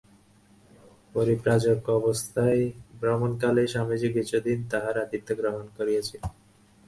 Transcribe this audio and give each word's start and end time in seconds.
পরিব্রাজক 1.15 1.81
অবস্থায় 1.99 2.61
ভ্রমণকালে 2.99 3.63
স্বামীজী 3.67 4.09
কিছুদিন 4.13 4.59
তাঁহার 4.71 4.95
আতিথ্য 4.99 5.29
গ্রহণ 5.35 5.65
করিয়াছিলেন। 5.77 6.31